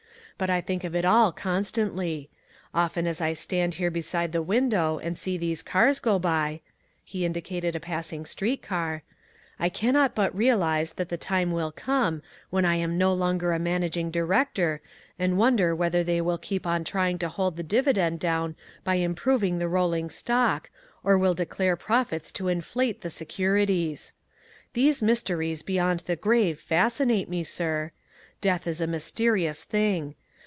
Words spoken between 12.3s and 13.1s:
when I am